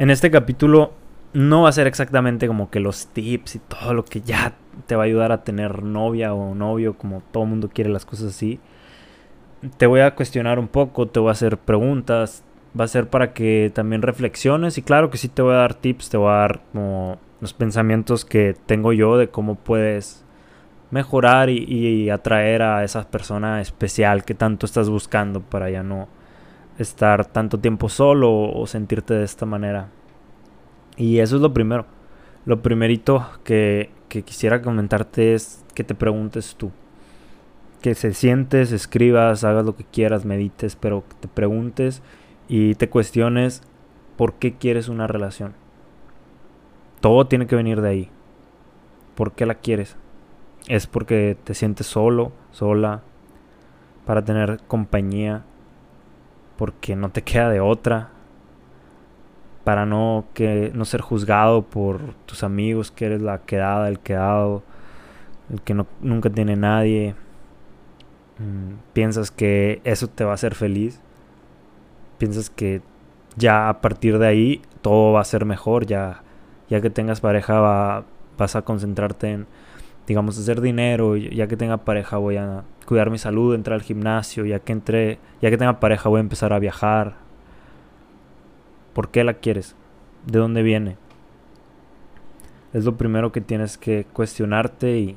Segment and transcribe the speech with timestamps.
[0.00, 0.94] En este capítulo
[1.34, 4.54] no va a ser exactamente como que los tips y todo lo que ya
[4.86, 8.28] te va a ayudar a tener novia o novio, como todo mundo quiere las cosas
[8.28, 8.60] así.
[9.76, 12.42] Te voy a cuestionar un poco, te voy a hacer preguntas,
[12.80, 15.74] va a ser para que también reflexiones y claro que sí te voy a dar
[15.74, 20.24] tips, te voy a dar como los pensamientos que tengo yo de cómo puedes
[20.90, 26.08] mejorar y, atraer a esa persona especial que tanto estás buscando para ya no
[26.82, 29.88] estar tanto tiempo solo o sentirte de esta manera.
[30.96, 31.86] Y eso es lo primero.
[32.44, 36.70] Lo primerito que, que quisiera comentarte es que te preguntes tú.
[37.82, 42.02] Que se sientes, escribas, hagas lo que quieras, medites, pero que te preguntes
[42.48, 43.62] y te cuestiones
[44.16, 45.54] por qué quieres una relación.
[47.00, 48.10] Todo tiene que venir de ahí.
[49.14, 49.96] ¿Por qué la quieres?
[50.68, 53.02] Es porque te sientes solo, sola,
[54.04, 55.44] para tener compañía,
[56.60, 58.10] porque no te queda de otra,
[59.64, 64.62] para no que no ser juzgado por tus amigos que eres la quedada, el quedado,
[65.50, 67.14] el que no, nunca tiene nadie.
[68.38, 71.00] Mm, piensas que eso te va a hacer feliz.
[72.18, 72.82] Piensas que
[73.36, 76.22] ya a partir de ahí todo va a ser mejor, ya,
[76.68, 78.04] ya que tengas pareja va,
[78.36, 79.46] vas a concentrarte en,
[80.10, 84.44] digamos, hacer dinero, ya que tenga pareja voy a cuidar mi salud, entrar al gimnasio,
[84.44, 87.14] ya que entre, ya que tenga pareja voy a empezar a viajar.
[88.92, 89.76] ¿Por qué la quieres?
[90.26, 90.96] ¿De dónde viene?
[92.72, 95.16] Es lo primero que tienes que cuestionarte y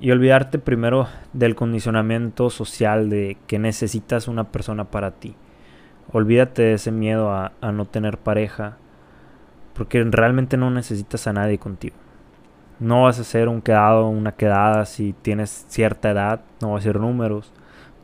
[0.00, 5.36] y olvidarte primero del condicionamiento social de que necesitas una persona para ti.
[6.10, 8.78] Olvídate de ese miedo a, no tener pareja,
[9.74, 11.94] porque realmente no necesitas a nadie contigo.
[12.80, 16.82] No vas a ser un quedado, una quedada si tienes cierta edad, no va a
[16.82, 17.52] ser números,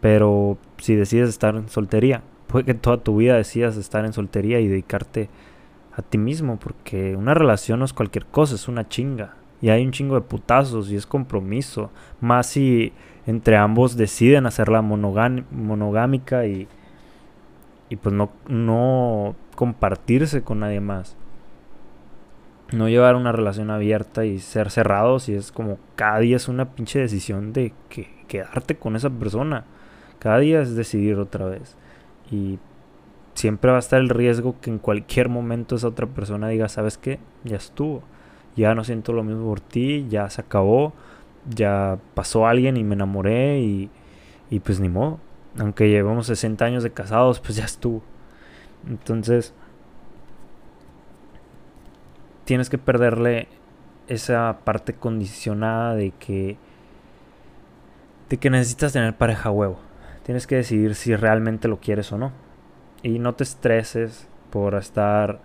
[0.00, 4.60] pero si decides estar en soltería, puede que toda tu vida decidas estar en soltería
[4.60, 5.30] y dedicarte
[5.96, 9.34] a ti mismo, porque una relación no es cualquier cosa, es una chinga.
[9.62, 11.90] Y hay un chingo de putazos y es compromiso.
[12.20, 12.92] Más si
[13.26, 16.68] entre ambos deciden hacerla monogámica y,
[17.88, 21.16] y pues no, no compartirse con nadie más.
[22.72, 26.74] No llevar una relación abierta y ser cerrados y es como cada día es una
[26.74, 29.64] pinche decisión de que, quedarte con esa persona.
[30.18, 31.76] Cada día es decidir otra vez.
[32.30, 32.58] Y
[33.34, 36.98] siempre va a estar el riesgo que en cualquier momento esa otra persona diga, ¿sabes
[36.98, 37.20] qué?
[37.44, 38.02] Ya estuvo
[38.56, 40.94] ya no siento lo mismo por ti, ya se acabó,
[41.48, 43.90] ya pasó alguien y me enamoré y,
[44.50, 45.20] y pues ni modo.
[45.58, 48.02] Aunque llevamos 60 años de casados, pues ya estuvo.
[48.88, 49.54] Entonces,
[52.46, 53.48] tienes que perderle
[54.08, 56.56] esa parte condicionada de que
[58.30, 59.78] de que necesitas tener pareja huevo.
[60.24, 62.32] Tienes que decidir si realmente lo quieres o no.
[63.02, 65.40] Y no te estreses por estar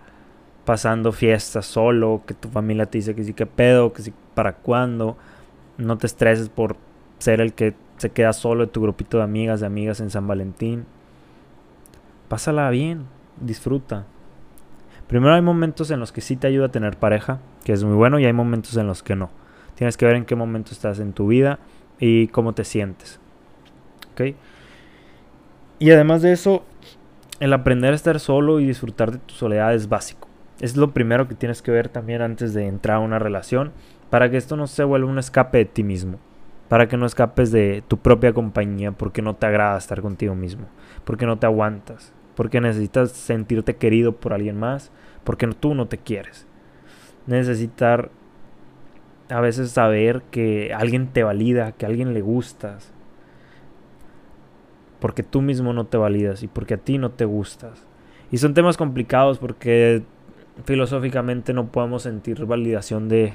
[0.64, 4.54] pasando fiestas solo, que tu familia te dice que sí, que pedo, que sí, para
[4.54, 5.16] cuándo.
[5.78, 6.76] No te estreses por
[7.18, 10.26] ser el que se queda solo de tu grupito de amigas, de amigas en San
[10.26, 10.86] Valentín.
[12.28, 13.06] Pásala bien,
[13.40, 14.06] disfruta.
[15.08, 17.94] Primero hay momentos en los que sí te ayuda a tener pareja, que es muy
[17.94, 19.30] bueno, y hay momentos en los que no.
[19.74, 21.58] Tienes que ver en qué momento estás en tu vida
[21.98, 23.20] y cómo te sientes.
[24.12, 24.34] ¿Ok?
[25.78, 26.64] Y además de eso,
[27.40, 30.28] el aprender a estar solo y disfrutar de tu soledad es básico.
[30.60, 33.72] Es lo primero que tienes que ver también antes de entrar a una relación
[34.10, 36.18] para que esto no se vuelva un escape de ti mismo.
[36.68, 40.66] Para que no escapes de tu propia compañía porque no te agrada estar contigo mismo.
[41.04, 42.12] Porque no te aguantas.
[42.34, 44.90] Porque necesitas sentirte querido por alguien más.
[45.24, 46.46] Porque tú no te quieres.
[47.26, 48.10] Necesitar
[49.28, 52.92] a veces saber que alguien te valida, que a alguien le gustas.
[55.00, 57.86] Porque tú mismo no te validas y porque a ti no te gustas.
[58.30, 60.02] Y son temas complicados porque
[60.64, 63.34] filosóficamente no podemos sentir validación de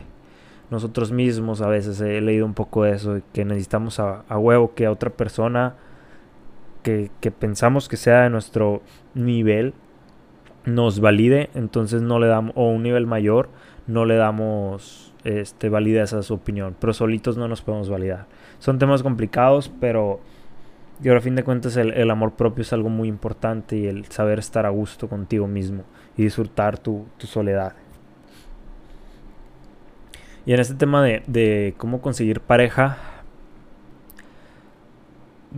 [0.70, 1.62] nosotros mismos.
[1.62, 5.10] A veces he leído un poco de eso, que necesitamos a, huevo que a otra
[5.10, 5.76] persona
[7.20, 8.82] que, pensamos que sea de nuestro
[9.14, 9.74] nivel
[10.66, 13.50] nos valide, entonces no le damos, o un nivel mayor,
[13.88, 18.26] no le damos este, validez a su opinión, pero solitos no nos podemos validar.
[18.60, 20.20] Son temas complicados, pero
[21.00, 24.06] yo a fin de cuentas el, el amor propio es algo muy importante y el
[24.06, 25.84] saber estar a gusto contigo mismo
[26.18, 27.74] y disfrutar tu, soledad.
[30.46, 32.98] Y en este tema de, cómo conseguir pareja,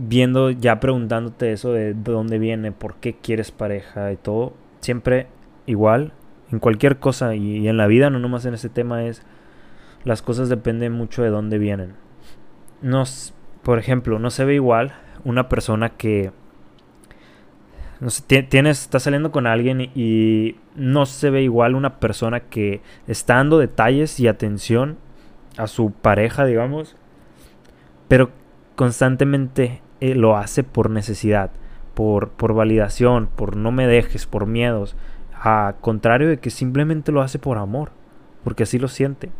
[0.00, 5.26] viendo, ya preguntándote eso de, dónde viene, por qué quieres pareja y todo, siempre
[5.66, 6.12] igual,
[6.50, 9.22] en cualquier cosa y, en la vida, no nomás en este tema, es
[10.04, 11.94] las cosas dependen mucho de dónde vienen.
[12.80, 14.94] Nos, por ejemplo, no se ve igual
[15.24, 16.32] una persona que
[18.00, 23.34] no sé, tienes, saliendo con alguien y, no se ve igual una persona que está
[23.34, 24.96] dando detalles y atención
[25.58, 26.96] a su pareja, digamos,
[28.08, 28.30] pero
[28.76, 31.50] constantemente eh, lo hace por necesidad,
[31.94, 34.96] por, por validación, por no me dejes, por miedos,
[35.34, 37.90] a contrario de que simplemente lo hace por amor,
[38.44, 39.30] porque así lo siente.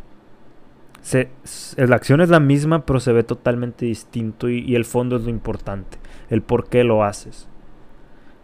[1.76, 5.22] La acción es la misma, pero se ve totalmente distinto y, y el fondo es
[5.22, 5.98] lo importante,
[6.28, 7.48] el por qué lo haces.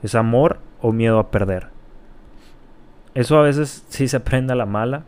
[0.02, 1.68] ¿Es amor o miedo a perder?
[3.14, 5.04] Eso a veces sí se aprende a la mala,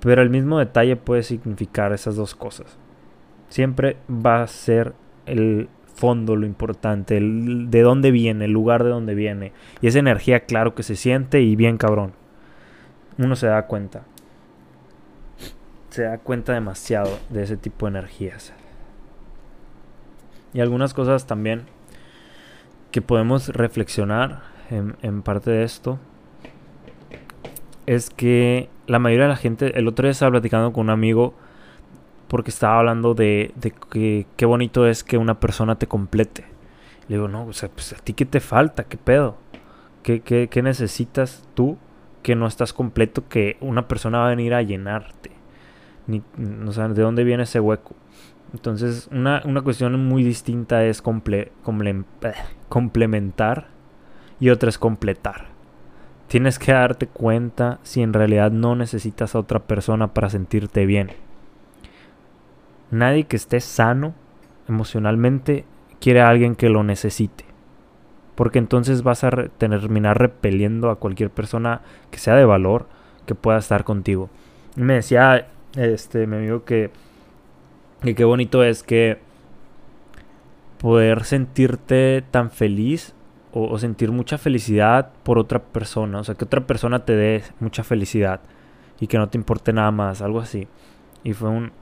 [0.00, 2.78] pero el mismo detalle puede significar esas dos cosas.
[3.48, 4.94] Siempre va a ser
[5.26, 5.68] el
[6.00, 9.52] fondo lo importante, el de dónde viene, el lugar de dónde viene.
[9.82, 12.12] Y esa energía, claro que se siente y bien cabrón.
[13.18, 14.02] Uno se da cuenta.
[15.90, 18.54] Se da cuenta demasiado de ese tipo de energías.
[20.54, 21.64] Y algunas cosas también
[22.90, 25.98] que podemos reflexionar en, parte de esto
[27.86, 31.34] es que la mayoría de la gente, el otro día estaba platicando con un amigo
[32.30, 33.52] porque estaba hablando de,
[33.90, 36.44] que qué bonito es que una persona te complete.
[37.08, 39.36] Le digo, no, o sea, pues a ti qué te falta, qué pedo,
[40.04, 41.76] qué, necesitas tú
[42.22, 45.32] que no estás completo, que una persona va a venir a llenarte.
[46.06, 47.96] Ni, o ¿de dónde viene ese hueco?
[48.52, 51.50] Entonces, una, cuestión muy distinta es comple,
[52.68, 53.66] complementar
[54.38, 55.46] y otra es completar.
[56.28, 61.10] Tienes que darte cuenta si en realidad no necesitas a otra persona para sentirte bien.
[62.90, 64.14] Nadie que esté sano
[64.68, 65.64] emocionalmente
[66.00, 67.44] quiere a alguien que lo necesite.
[68.34, 72.86] Porque entonces vas a terminar repeliendo a cualquier persona que sea de valor
[73.26, 74.30] que pueda estar contigo.
[74.76, 76.90] me decía este mi amigo que
[78.02, 79.18] y qué bonito es que
[80.78, 83.14] poder sentirte tan feliz
[83.52, 86.20] o, sentir mucha felicidad por otra persona.
[86.20, 88.40] O sea, que otra persona te dé mucha felicidad
[89.00, 90.68] y que no te importe nada más, algo así.
[91.24, 91.72] Y fue un...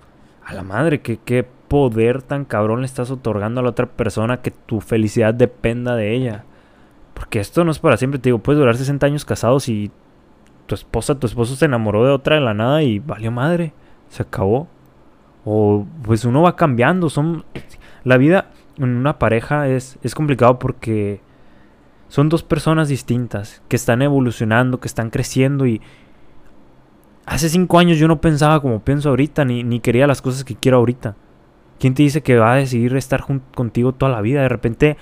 [0.49, 4.41] A la madre, que qué poder tan cabrón le estás otorgando a la otra persona
[4.41, 6.45] que tu felicidad dependa de ella.
[7.13, 9.91] Porque esto no es para siempre, te digo, puedes durar 60 años casados y
[10.65, 13.75] tu esposa, tu esposo se enamoró de otra de la nada y valió madre.
[14.09, 14.69] Se acabó.
[15.45, 17.11] O pues uno va cambiando.
[17.11, 17.45] Son.
[18.05, 18.47] La vida
[18.79, 21.21] en una pareja es, es complicado porque
[22.09, 25.83] son dos personas distintas que están evolucionando, que están creciendo y.
[27.29, 30.57] Hace cinco años yo no pensaba como pienso ahorita, ni, ni quería las cosas que
[30.57, 31.15] quiero ahorita.
[31.79, 34.41] ¿Quién te dice que va a decidir estar contigo toda la vida?
[34.41, 34.97] De repente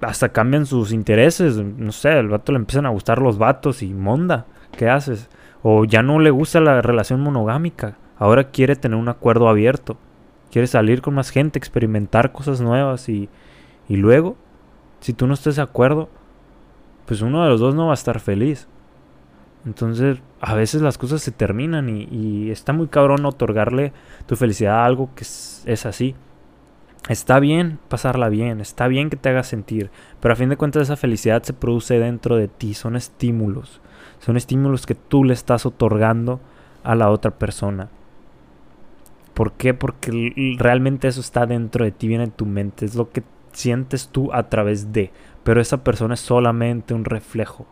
[0.00, 1.56] hasta cambian sus intereses.
[1.56, 4.46] No sé, el vato le empiezan a gustar los vatos y monda.
[4.76, 5.28] ¿Qué haces?
[5.62, 7.96] O ya no le gusta la relación monogámica.
[8.16, 9.96] Ahora quiere tener un acuerdo abierto.
[10.52, 13.28] Quiere salir con más gente, experimentar cosas nuevas y,
[13.88, 14.36] y luego,
[15.00, 16.08] si tú no estás de acuerdo,
[17.06, 18.68] pues uno de los dos no va a estar feliz.
[19.66, 23.92] Entonces, a veces las cosas se terminan y, está muy cabrón otorgarle
[24.26, 26.14] tu felicidad a algo que es, así.
[27.08, 29.90] Está bien pasarla bien, está bien que te haga sentir,
[30.20, 33.80] pero a fin de cuentas esa felicidad se produce dentro de ti, son estímulos,
[34.18, 36.40] son estímulos que tú le estás otorgando
[36.84, 37.88] a la otra persona.
[39.32, 39.72] ¿Por qué?
[39.72, 43.22] Porque realmente eso está dentro de ti, viene en tu mente, es lo que
[43.52, 45.10] sientes tú a través de,
[45.42, 47.66] pero esa persona es solamente un reflejo,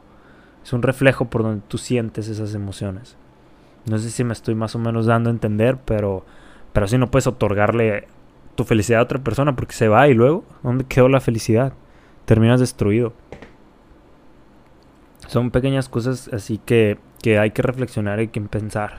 [0.69, 3.17] es un reflejo por donde tú sientes esas emociones.
[3.87, 6.27] No sé si me estoy más o menos dando a entender, pero,
[6.75, 8.07] pero si no puedes otorgarle
[8.55, 11.73] tu felicidad a otra persona porque se va y luego, ¿dónde quedó la felicidad?
[12.27, 13.15] Terminas destruido.
[15.27, 18.99] Son pequeñas cosas así que, que hay que reflexionar y que pensar.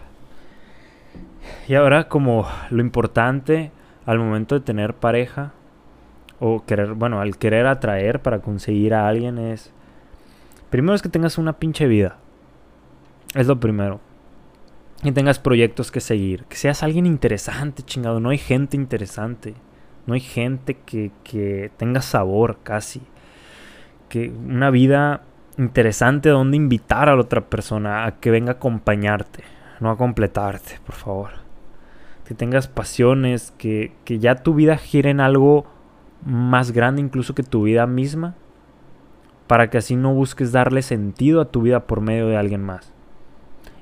[1.68, 3.72] Y ahora como lo importante
[4.08, 5.52] al momento de tener pareja
[6.40, 9.72] o querer, bueno, al querer atraer para conseguir a alguien es
[10.70, 12.18] primero es que tengas una pinche vida.
[13.36, 14.00] Es lo primero.
[15.04, 19.56] Que tengas proyectos que seguir, que seas alguien interesante, chingado, no hay gente interesante.
[20.06, 23.02] No hay gente que, que tenga sabor casi.
[24.10, 25.24] Que una vida
[25.58, 29.44] interesante donde invitar a la otra persona a que venga a acompañarte,
[29.80, 31.50] no a completarte, por favor
[32.30, 35.66] que tengas pasiones, que, que ya tu vida gire en algo
[36.24, 38.36] más grande incluso que tu vida misma,
[39.50, 42.94] para que así no busques darle sentido a tu vida por medio de alguien más.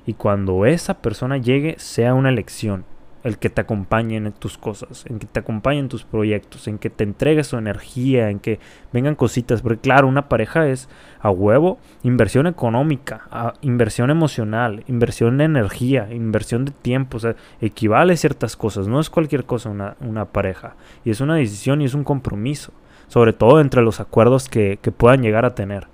[0.06, 2.86] Y cuando esa persona llegue, sea una elección
[3.22, 6.78] el que te acompañe en tus cosas, en que te acompañe en tus proyectos, en
[6.78, 8.60] que te entregue su energía, en que
[8.94, 9.60] vengan cositas.
[9.60, 10.88] Porque claro, una pareja es
[11.20, 17.18] a huevo inversión económica, inversión emocional, inversión de energía, inversión de tiempo.
[17.18, 18.88] O sea, equivale a ciertas cosas.
[18.88, 20.76] No es cualquier cosa una, una pareja.
[21.04, 22.72] Y es una decisión y es un compromiso.
[23.08, 25.88] Sobre todo entre los acuerdos que, que puedan llegar a tener.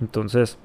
[0.00, 0.58] Entonces,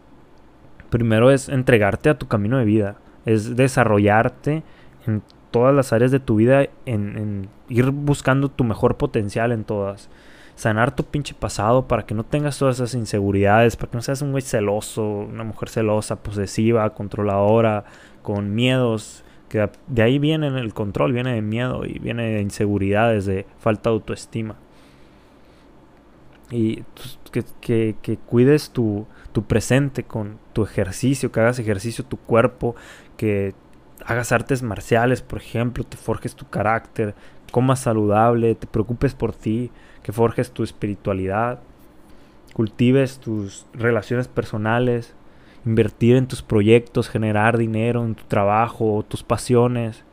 [0.89, 4.63] primero es entregarte a tu camino de vida, es desarrollarte
[5.05, 5.21] en
[5.51, 10.09] todas las áreas de tu vida, en, ir buscando tu mejor potencial en todas.
[10.55, 14.21] Sanar tu pinche pasado para que no tengas todas esas inseguridades, para que no seas
[14.21, 17.85] un güey celoso, una mujer celosa, posesiva, controladora,
[18.21, 19.23] con miedos.
[19.47, 23.89] Que de ahí viene el control, viene de miedo y viene de inseguridades, de falta
[23.89, 24.55] de autoestima.
[26.51, 26.83] Y
[27.61, 32.75] que, que cuides tu, tu presente con tu ejercicio, que hagas ejercicio tu cuerpo,
[33.17, 33.53] que
[34.05, 37.15] hagas artes marciales, por ejemplo, te forjes tu carácter,
[37.51, 39.71] comas saludable, te preocupes por ti,
[40.03, 41.59] que forjes tu espiritualidad,
[42.53, 45.13] cultives tus relaciones personales,
[45.65, 50.03] invertir en tus proyectos, generar dinero en tu trabajo, tus pasiones,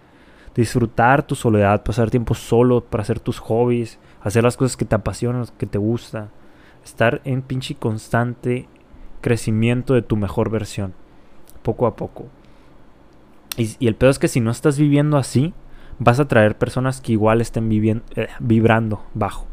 [0.55, 4.97] disfrutar tu soledad, pasar tiempo solo para hacer tus hobbies, hacer las cosas que te
[4.97, 6.31] apasionan, que te gusta,
[6.85, 8.69] estar en pinche constante
[9.21, 10.95] crecimiento de tu mejor versión,
[11.63, 12.27] poco a poco.
[13.57, 15.55] Y, el peor es que si no estás viviendo así,
[16.01, 19.47] vas a traer personas que igual estén viviendo, eh, vibrando bajo.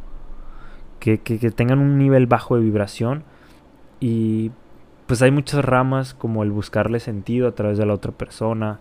[0.99, 3.23] Que, que, tengan un nivel bajo de vibración.
[3.99, 4.51] Y
[5.05, 8.79] pues hay muchas ramas como el buscarle sentido a través de la otra persona,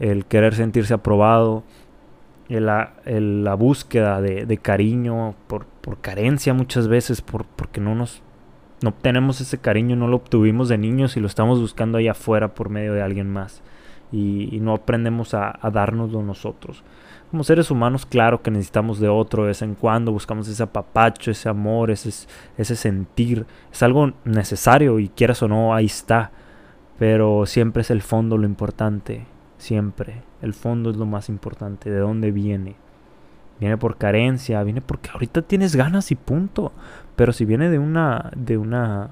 [0.00, 1.62] el querer sentirse aprobado,
[2.58, 5.66] la, búsqueda de, cariño por,
[6.00, 8.22] carencia muchas veces, por, porque no nos
[8.82, 12.54] no obtenemos ese cariño, no lo obtuvimos de niños y lo estamos buscando allá afuera
[12.54, 13.62] por medio de alguien más
[14.10, 16.82] y, no aprendemos a, a dárnoslo nosotros.
[17.30, 21.30] Como seres humanos, claro que necesitamos de otro de vez en cuando, buscamos ese apapacho,
[21.30, 22.26] ese amor, ese,
[22.58, 23.46] ese sentir.
[23.70, 26.32] Es algo necesario y quieras o no, ahí está.
[26.98, 29.26] Pero siempre es el fondo lo importante,
[29.60, 30.22] siempre.
[30.42, 32.76] El fondo es lo más importante, de dónde viene.
[33.60, 36.72] Viene por carencia, viene porque ahorita tienes ganas y punto.
[37.14, 39.10] Pero si viene de una, de una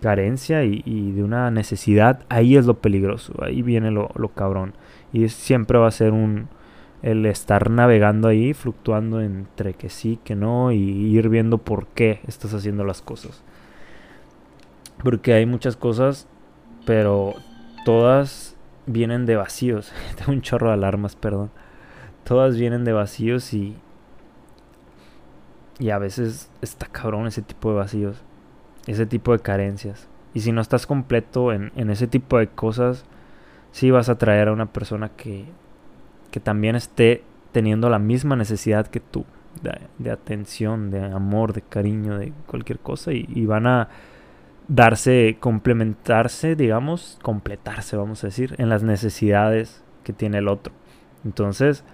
[0.00, 4.74] carencia y, de una necesidad, ahí es lo peligroso, ahí viene lo, cabrón.
[5.12, 6.48] Y siempre va a ser un
[7.00, 12.20] el estar navegando ahí, fluctuando entre que sí, que no, y ir viendo por qué
[12.26, 13.44] estás haciendo las cosas.
[15.04, 16.26] Porque hay muchas cosas,
[16.86, 17.34] pero
[17.84, 18.57] todas
[18.88, 19.92] vienen de vacíos.
[20.16, 21.50] Tengo un chorro de alarmas, perdón.
[22.24, 23.76] Todas vienen de vacíos y.
[25.78, 28.24] Y a veces está cabrón ese tipo de vacíos
[28.88, 30.08] ese tipo de carencias.
[30.34, 33.04] Y si no estás completo en, ese tipo de cosas,
[33.70, 35.44] sí vas a traer a una persona que,
[36.30, 39.24] que también esté teniendo la misma necesidad que tú,
[39.98, 43.88] de, atención, de amor, de cariño, de cualquier cosa, y, van a
[44.68, 50.72] darse, complementarse, digamos, completarse, vamos a decir, en las necesidades que tiene el otro.
[51.24, 51.84] Entonces,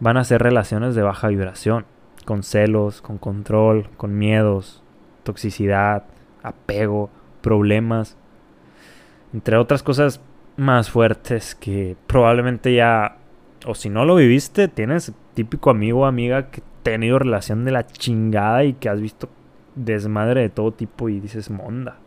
[0.00, 1.86] van a ser relaciones de baja vibración,
[2.24, 4.82] con celos, con control, con miedos,
[5.22, 6.04] toxicidad,
[6.42, 7.10] apego,
[7.40, 8.16] problemas,
[9.32, 10.20] entre otras cosas
[10.56, 13.18] más fuertes que probablemente ya,
[13.64, 17.70] o si no lo viviste, tienes típico amigo o amiga que ha tenido relación de
[17.70, 19.28] la chingada y que has visto
[19.76, 21.98] desmadre de todo tipo y dices, monda,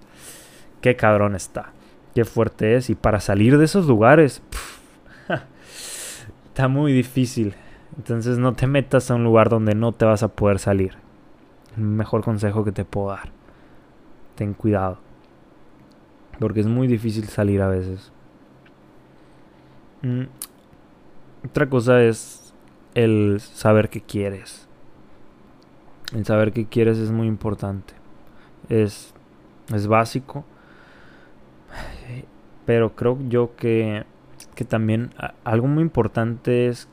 [0.82, 1.72] qué cabrón está,
[2.14, 2.90] qué fuerte es.
[2.90, 4.42] Y para salir de esos lugares,
[6.48, 7.56] está muy difícil.
[7.98, 10.96] Entonces no te metas a un lugar donde no te vas a poder salir.
[11.78, 13.30] El mejor consejo que te puedo dar
[14.42, 14.98] ten cuidado.
[16.40, 18.12] Porque es muy difícil salir a veces.
[20.02, 20.24] Mm,
[21.46, 22.54] otra cosa es
[22.96, 24.68] el saber qué quieres.
[26.16, 27.94] El saber qué quieres es muy importante.
[28.70, 29.14] Es,
[29.72, 30.44] es básico.
[32.66, 34.06] Pero creo yo que,
[34.56, 35.12] que también
[35.44, 36.88] algo muy importante es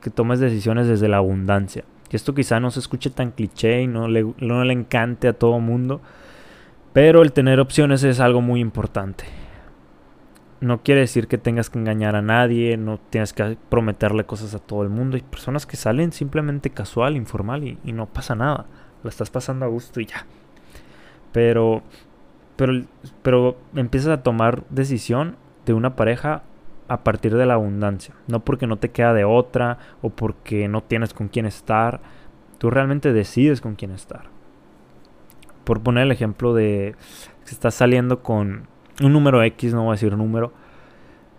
[0.00, 1.84] que tomes decisiones desde la abundancia.
[2.08, 5.32] Que esto quizá no se escuche tan cliché y no le, no le encante a
[5.32, 6.00] todo mundo.
[6.92, 9.24] Pero el tener opciones es algo muy importante.
[10.60, 14.58] No quiere decir que tengas que engañar a nadie, no tienes que prometerle cosas a
[14.58, 15.16] todo el mundo.
[15.16, 18.66] Hay personas que salen simplemente casual, informal y, no pasa nada.
[19.02, 20.26] La estás pasando a gusto y ya.
[21.32, 21.82] Pero,
[22.60, 22.84] pero,
[23.22, 26.42] pero empiezas a tomar decisión de una pareja
[26.88, 28.14] a partir de la abundancia.
[28.26, 32.00] No porque no te queda de otra o porque no tienes con quién estar.
[32.58, 34.28] Tú realmente decides con quién estar
[35.70, 36.96] por poner el ejemplo de
[37.44, 38.66] que estás saliendo con
[39.00, 40.52] un número X, no voy a decir número,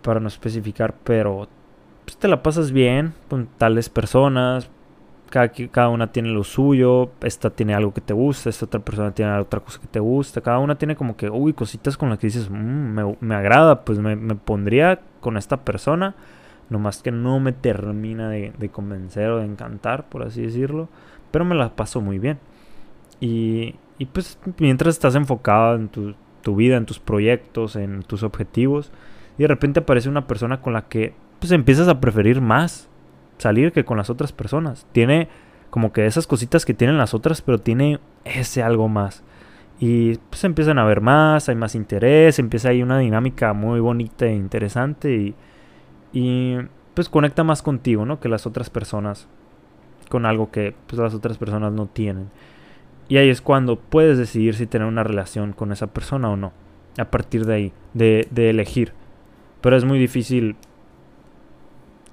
[0.01, 1.50] para no especificar, pero
[2.06, 4.70] pues, te la pasas bien con tales personas,
[5.31, 9.11] cada, cada, una tiene lo suyo, esta tiene algo que te gusta, esta otra persona
[9.11, 12.19] tiene otra cosa que te gusta, cada una tiene como que, uy, cositas con las
[12.19, 16.13] que dices, mm, me, agrada, pues me, pondría con esta persona,
[16.69, 20.89] nomás que no me termina de, de convencer o de encantar, por así decirlo,
[21.31, 22.38] pero me la paso muy bien.
[23.19, 28.23] Y, y pues mientras estás enfocado en tu, tu, vida, en tus proyectos, en tus
[28.23, 28.91] objetivos,
[29.38, 32.89] y de repente aparece una persona con la que pues empiezas a preferir más
[33.41, 34.86] salir que con las otras personas.
[34.91, 35.27] Tiene
[35.69, 39.24] como que esas cositas que tienen las otras, pero tiene ese algo más.
[39.79, 44.27] Y pues empiezan a ver más, hay más interés, empieza ahí una dinámica muy bonita
[44.27, 45.36] e interesante y,
[46.13, 46.57] y
[46.93, 48.19] pues conecta más contigo, ¿no?
[48.19, 49.27] Que las otras personas
[50.07, 52.29] con algo que pues las otras personas no tienen.
[53.07, 56.53] Y ahí es cuando puedes decidir si tener una relación con esa persona o no.
[56.98, 58.93] A partir de ahí, de, de elegir.
[59.62, 60.57] Pero es muy difícil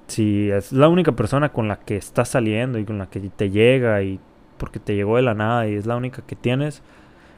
[0.09, 3.49] si es la única persona con la que estás saliendo y con la que te
[3.49, 4.19] llega y
[4.57, 6.81] porque te llegó de la nada y es la única que tienes,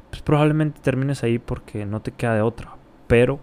[0.09, 2.75] pues probablemente termines ahí porque no te queda de otra.
[3.07, 3.39] Pero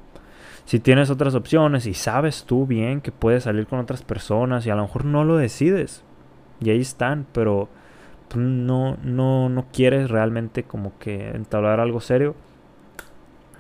[0.65, 4.71] si tienes otras opciones y sabes tú bien que puedes salir con otras personas y
[4.71, 6.03] a lo mejor no lo decides
[6.61, 7.69] y ahí están, pero
[8.35, 12.35] no, no, no quieres realmente como que entablar algo serio,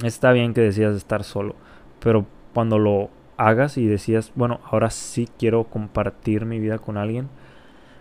[0.02, 1.54] está bien que decidas estar solo,
[2.00, 7.28] pero cuando lo hagas y decías, bueno, ahora sí quiero compartir mi vida con alguien,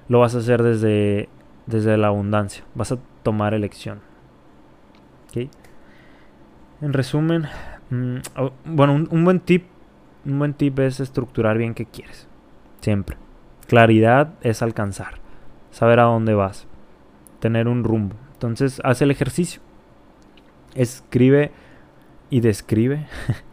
[0.10, 1.30] lo vas a hacer desde,
[1.66, 2.64] desde la abundancia.
[2.76, 4.02] Vas a tomar elección.
[6.80, 7.48] En resumen,
[7.90, 8.18] mm,
[8.66, 9.66] bueno, un, buen tip,
[10.26, 12.28] un buen tip es estructurar bien qué quieres.
[12.82, 13.18] Siempre.
[13.68, 15.16] Claridad es alcanzar.
[15.72, 16.68] Saber a dónde vas.
[17.40, 18.16] Tener un rumbo.
[18.34, 19.62] Entonces, haz el ejercicio.
[20.76, 21.52] Escribe
[22.30, 23.08] y describe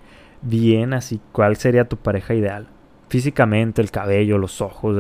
[0.44, 2.66] bien así cuál sería tu pareja ideal.
[3.08, 4.96] Físicamente, el cabello, los ojos,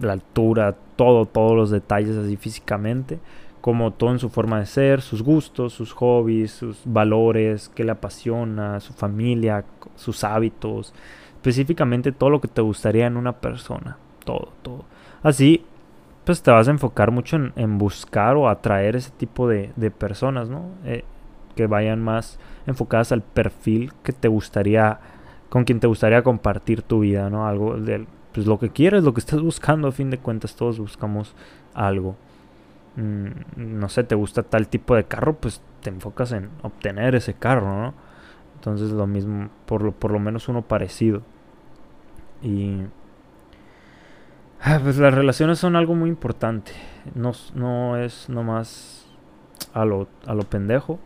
[0.00, 3.18] la altura, todo, todos los detalles así físicamente,
[3.60, 7.92] como todo en su forma de ser, sus gustos, sus hobbies, sus valores, qué le
[7.92, 9.64] apasiona, su familia,
[9.96, 10.92] sus hábitos,
[11.34, 14.84] específicamente todo lo que te gustaría en una persona, todo, todo.
[15.22, 15.64] Así,
[16.24, 20.66] pues te vas a enfocar mucho en, buscar o atraer ese tipo de, personas, ¿no?
[20.84, 21.04] Eh,
[21.54, 25.00] que vayan más enfocadas al perfil que te gustaría,
[25.48, 27.46] con quien te gustaría compartir tu vida, ¿no?
[27.46, 30.78] Algo del, pues lo que quieres, lo que estás buscando, a fin de cuentas todos
[30.78, 31.34] buscamos
[31.74, 32.16] algo.
[32.96, 37.34] Mm, no sé, te gusta tal tipo de carro, pues te enfocas en obtener ese
[37.34, 37.94] carro, ¿no?
[38.54, 41.22] Entonces lo mismo, por lo, por lo menos uno parecido.
[42.42, 42.82] Y...
[44.60, 46.72] Ah, pues las relaciones son algo muy importante.
[47.14, 49.06] No, no es nomás
[49.74, 51.00] a lo, a lo pendejo.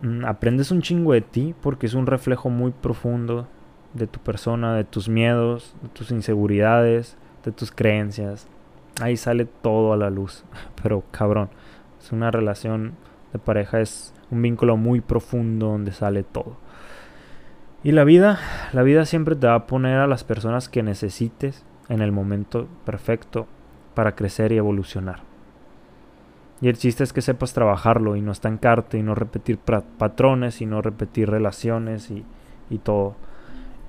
[0.00, 3.48] Mm, aprendes un chingo de ti porque es un reflejo muy profundo
[3.94, 8.48] de tu persona, de tus miedos, de tus inseguridades, de tus creencias.
[9.00, 10.44] Ahí sale todo a la luz.
[10.82, 11.48] Pero cabrón,
[12.00, 12.94] es una relación
[13.32, 16.56] de pareja, es un vínculo muy profundo donde sale todo.
[17.82, 18.38] Y la vida,
[18.72, 22.66] la vida siempre te va a poner a las personas que necesites en el momento
[22.86, 23.46] perfecto
[23.94, 25.33] para crecer y evolucionar.
[26.64, 30.64] Y el chiste es que sepas trabajarlo y no estancarte y no repetir patrones y
[30.64, 32.24] no repetir relaciones y,
[32.70, 33.16] y todo.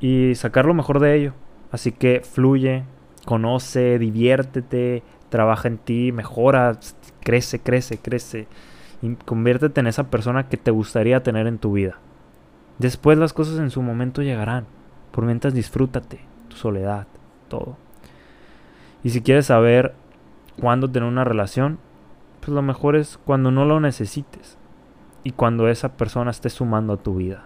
[0.01, 1.33] Y sacar lo mejor de ello.
[1.71, 2.83] Así que fluye,
[3.23, 6.77] conoce, diviértete, trabaja en ti, mejora,
[7.21, 8.49] crece, crece, crece.
[9.01, 11.99] Y conviértete en esa persona que te gustaría tener en tu vida.
[12.77, 14.65] Después las cosas en su momento llegarán.
[15.11, 17.07] Por mientras disfrútate, tu soledad,
[17.47, 17.77] todo.
[19.01, 19.93] Y si quieres saber
[20.59, 21.79] cuándo tener una relación,
[22.45, 24.59] pues lo mejor es cuando no lo necesites
[25.23, 27.45] y cuando esa persona esté sumando a tu vida.